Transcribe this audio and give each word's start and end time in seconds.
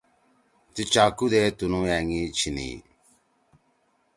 تی 0.73 0.83
چاکُو 0.93 1.25
دے 1.31 1.41
تُنُو 1.57 1.79
أنگی 1.95 2.23
چھیِنی۔ 2.37 2.71